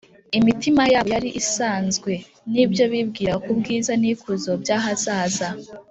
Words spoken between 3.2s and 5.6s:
ku bwiza n’ikuzo by’ahazaza